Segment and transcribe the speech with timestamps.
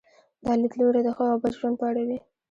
[0.45, 2.17] دا لیدلوری د ښه او بد ژوند په اړه وي.